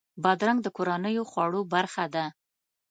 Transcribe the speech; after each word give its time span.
بادرنګ 0.23 0.59
د 0.63 0.67
کورنیو 0.77 1.29
خوړو 1.31 1.61
برخه 1.73 2.05
ده. 2.15 2.25